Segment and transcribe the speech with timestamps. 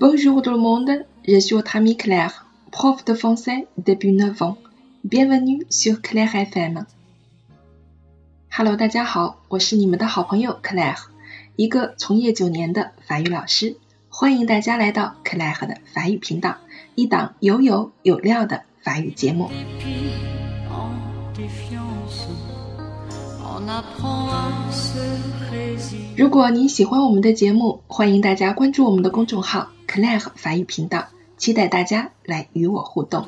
[0.00, 4.56] Bonjour tout le monde, je suis votre ami Claire, prof de français depuis 9 ans.
[5.04, 6.86] Bienvenue sur Claire FM.
[8.50, 10.96] Hello，大家好，我是你们的好朋友 Claire，
[11.56, 13.76] 一个从业九年的法语老师。
[14.08, 16.56] 欢迎大家来到 Claire 的法语频道，
[16.94, 19.50] 一档有有有料的法语节目。
[26.16, 33.26] 如果您喜欢我们的节目，欢迎大家关注我们的公众号 “Claire 法语频道”，期待大家来与我互动。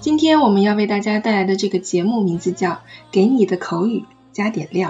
[0.00, 2.70] 今天我们要为大家带来的这个节目名字叫
[3.12, 4.88] 《给你的口语加点料》。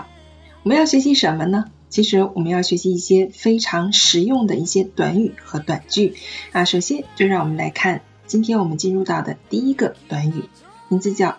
[0.62, 1.66] 我们要学习什么呢？
[1.91, 6.15] 其实我们要学习一些非常实用的一些短语和短句
[6.52, 6.65] 啊。
[6.65, 10.45] 首先，就让我们来看今天我们进入到的第一个短语，
[10.88, 11.37] 名字叫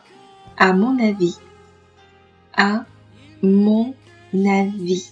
[0.56, 0.74] "à
[2.56, 2.86] A
[3.42, 5.06] monavi。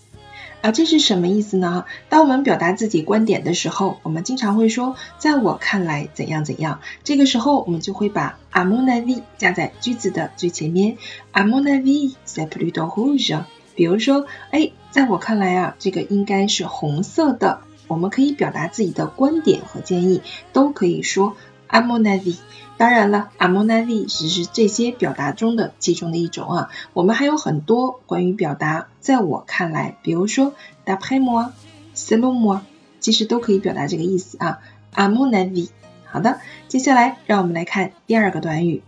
[0.62, 1.84] 啊，这是什么意思呢？
[2.08, 6.80] 当我们表达自己观点的时候，我们经常会说“在我看来怎样怎样”。
[7.04, 10.98] 这个时候，我们就会把 "à mon avis" 加在句子的最前面。
[11.34, 13.44] "à mon avis c'est plutôt rouge"。
[13.76, 17.60] 比如说，哎，在我看来啊，这个应该是红色的。
[17.90, 20.22] 我们可以表达自己的观点和建议，
[20.54, 21.36] 都可以说
[21.74, 22.38] a m o n a v i。
[22.78, 26.70] 当然了 a m o n a v i 只是这些表达中的其中的一种啊。
[26.94, 30.54] 我们还有很多关于表达“在我看来”，比如说
[30.86, 31.52] d a p a m o
[31.94, 32.62] s e l o m o
[33.00, 34.60] 其实都可以表达这个意思啊。
[34.92, 35.70] a m o n a v i。
[36.06, 38.84] 好的，接下来让我们来看第二个短语。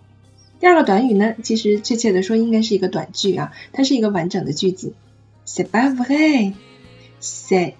[0.60, 4.94] 第二个短语呢，其实确切的说应该是一个短句啊，它是一个完整的句子。
[5.48, 7.74] C'est pas vrai，c'est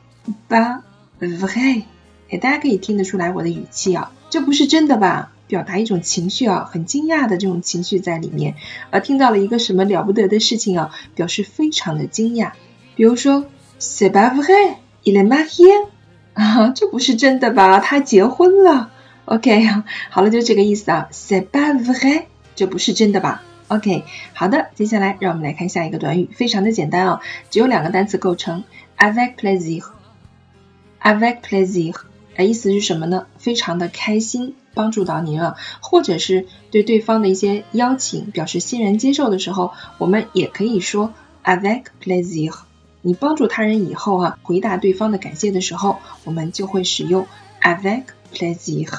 [0.50, 0.82] pas
[1.20, 1.84] vrai。
[2.30, 5.32] 哎，大家可以听得出来我的语气啊，这不是真的吧？
[5.48, 8.56] 表达一种情绪啊，很惊讶的这种情绪在里面。
[8.90, 12.52] 而听到了一个什么了不得的事情啊，表示非常的惊讶。
[12.96, 13.46] 比如说
[13.80, 15.88] ，C'est pas vrai，il est marié。
[16.34, 17.80] 啊，这不是真的吧？
[17.80, 18.92] 他结婚了。
[19.26, 19.68] OK，
[20.10, 21.10] 好了，就这个意思啊。
[21.12, 22.24] C'est pas vrai。
[22.56, 27.20] 这不是真的吧？OK，好的，接下来让我们来看下一个短语，非常的简单哦，
[27.50, 28.64] 只有两个单词构成
[28.98, 31.96] ，avec plaisir，avec plaisir，
[32.44, 33.28] 意思是什么呢？
[33.38, 41.14] 非常的开心，帮助到您啊，或者是对对方的一些邀请表示欣然接受的时候，我们也可以说
[41.44, 42.54] avec plaisir。
[43.02, 47.28] 你帮助他人以后啊，回答对方的感谢的时候，我们就会使用
[47.62, 48.04] avec
[48.34, 48.90] plaisir。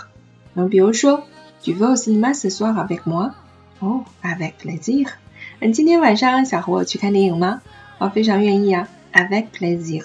[0.55, 1.25] 那么比如说
[1.63, 3.33] ，tu veux au cinéma ce soir avec moi？
[3.81, 5.09] 哦，avec plaisir。
[5.59, 7.61] 嗯，今天晚上想和我去看电影吗？
[7.99, 10.05] 我非常愿意啊，avec plaisir。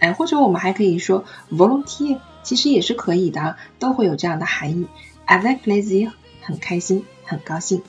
[0.00, 4.86] 哎，或者我们还可以说 volontiers，其实也是可以的，都会有这样的含义。
[5.26, 6.12] avec plaisir，
[6.42, 7.82] 很开心，很高兴。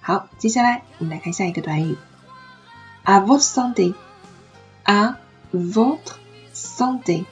[0.00, 1.96] 好，接下来我们来看下一个短语
[3.04, 5.16] ，à votre santé，à
[5.52, 5.96] votre
[6.54, 7.24] santé。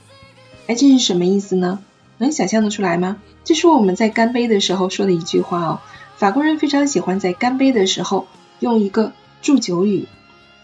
[0.66, 1.80] 哎，这是什么意思呢？
[2.18, 3.18] 能想象得出来吗？
[3.44, 5.80] 这是我们在干杯的时候说的一句话哦。
[6.16, 8.26] 法国人非常喜欢在干杯的时候
[8.60, 9.12] 用一个
[9.42, 10.08] 祝酒语，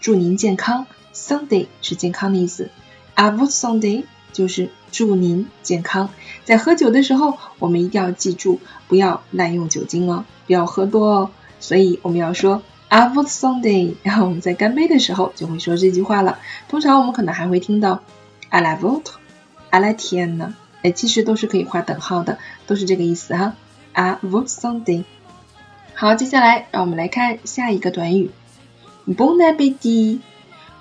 [0.01, 0.87] 祝您健康。
[1.13, 2.69] Sunday 是健康的意思
[3.15, 6.09] I vote Sunday 就是祝您健康。
[6.45, 11.31] 在喝酒的时候，我们一定要记住不要滥用酒精哦，不要喝多哦。
[11.59, 16.39] 所以我们要说 A vous Sunday，然后我们在干杯的时候就会说这句话了。
[16.67, 18.01] 通常我们可能还会听到
[18.49, 23.53] ，I la vôtre，À la tienne，哎，其实都是可以画等号的，都是这个意思哈。
[23.93, 25.03] À vous Sunday。
[25.93, 28.31] 好，接下来让我们来看下一个短语
[29.05, 30.19] ，bon appétit。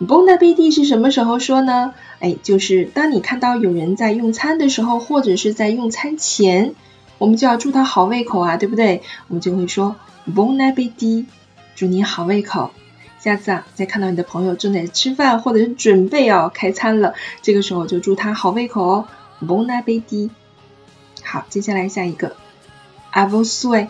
[0.01, 1.93] Bon appétit 是什么时候说呢？
[2.21, 6.75] 哎，就是当你看到有人在用餐的时候，或者是在用餐前，
[7.19, 9.03] 我们就要祝他好胃口啊，对不对？
[9.27, 9.97] 我们就会说
[10.33, 11.27] bon appétit，
[11.75, 12.71] 祝你好胃口。
[13.19, 19.09] 下次啊，再看到你的朋友正在吃饭，或者是准备要开餐了，这个时候就祝他好胃口哦
[19.44, 20.31] ，bon appétit。
[21.25, 22.37] 好，接下来下一个
[23.12, 23.89] ，à vos souhaits。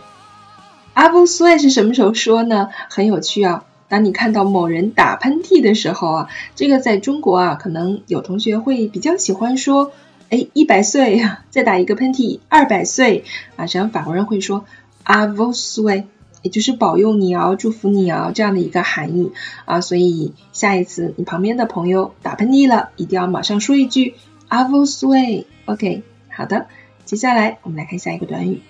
[0.95, 2.71] 阿布苏爱是什么时候说呢？
[2.91, 3.63] 很有趣啊！
[3.89, 9.93] 当你看到某人打喷嚏的时候啊，这个在中国啊，可能有同学会比较喜欢说，
[10.29, 13.25] 哎，一百岁 再打一个喷嚏，二百岁
[13.57, 14.67] 啊，这样法国人会说
[15.03, 16.05] 阿布苏爱，
[16.43, 19.33] 也就是保佑你啊，祝福你啊这样的一个含义
[19.65, 19.81] 啊。
[19.81, 24.15] 所以下一次你旁边的朋友打喷嚏了，一定要马上说一句
[24.49, 25.45] 阿布苏爱。
[25.65, 26.67] OK，好的，
[27.07, 28.61] 接下来我们来看下一个短语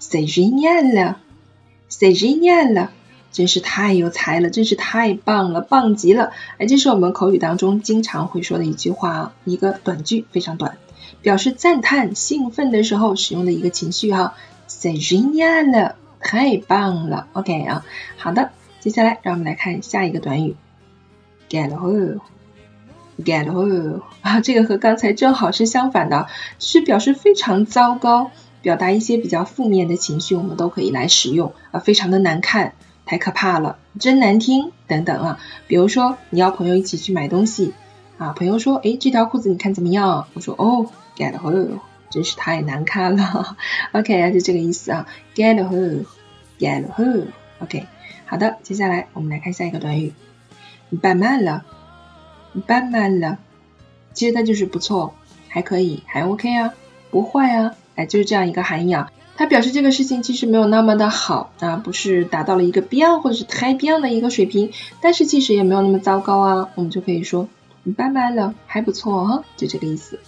[0.00, 1.14] ，C'est génial。
[1.90, 2.92] say genial 了，
[3.30, 6.32] 真是太有才了，真是太棒了，棒极了！
[6.58, 10.78] 哎，这是我们口语当中经常会说的一句话啊，一个短句，非常短，
[11.22, 14.34] 表示赞叹、兴奋的时候使用的一个情绪哈。
[14.66, 17.84] say genial 了，太棒了！OK 啊，
[18.16, 20.56] 好的，接下来让我们来看下一个短语
[21.48, 26.26] get hole，get hole 啊，这个和刚才正好是相反的，
[26.58, 32.74] 是表示非常糟糕，表达一些比较负面的情绪，我们都可以来使用啊，非常的难看，
[33.08, 35.40] 太可怕了，真难听等等啊。
[35.66, 37.72] 比如说你要朋友一起去买东西
[38.18, 40.28] 啊，朋友说，哎，这条裤子你看怎么样？
[40.34, 41.78] 我说，哦，get hole，
[42.10, 43.56] 真是太难看了。
[43.92, 47.86] OK，就这个意思啊，get hole，get hole，OK。
[48.26, 50.12] 好的，接下来我们来看下一个短语，
[51.00, 51.64] 办慢了，
[52.66, 53.38] 办慢了，
[54.12, 55.14] 其实它就是不错，
[55.48, 56.74] 还可以，还 OK 啊，
[57.10, 59.10] 不坏啊，哎，就是这样一个含义啊。
[59.38, 67.48] 它表示这个事情其实没有那么的好啊，不是达到了一个 bien 或者是太 bien 的一个水平，但是其实也没有那么糟糕啊，我们就可以说
[67.96, 70.18] 拜拜了，还不错哈，就这个意思。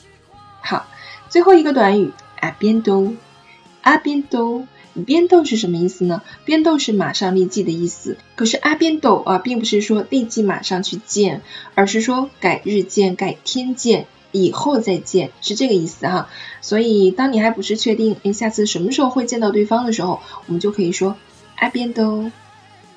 [0.62, 0.86] 好，
[1.28, 4.66] 最后一个短语，a bientôt，a bientôt。
[5.06, 6.22] 边斗是什么意思呢？
[6.44, 8.16] 边斗是马上立即的意思。
[8.34, 11.42] 可是阿边斗啊，并不是说立即马上去见，
[11.74, 16.28] 而是说改日见、改天见、以后再见，是这个意思哈。
[16.60, 21.16] 所以当你还不是确定，哎，下次什么时候会见到对方的时候，我们就可以说
[21.56, 22.30] 阿边斗，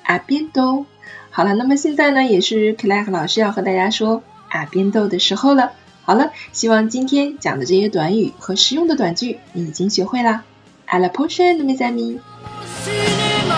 [0.02, 0.86] 阿边斗。
[1.30, 5.72] 好了，那么现在呢，也是 Claire 老师要和大家说阿边斗的时候了。
[6.02, 10.42] 好了，希望今天讲的这些短语和实用的短句，你已经学会啦。
[10.86, 12.18] À la prochaine, mes amis.
[12.84, 13.54] cinéma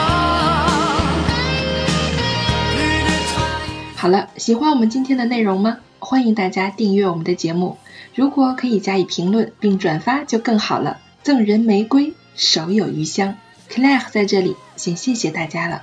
[3.96, 5.78] 好了，喜欢我们今天的内容吗？
[5.98, 7.78] 欢迎大家订阅我们的节目。
[8.14, 11.00] 如果可以加以评论并转发就更好了。
[11.22, 13.36] 赠人玫瑰，手有余香。
[13.68, 15.82] Claire 在这里，先谢谢大家了。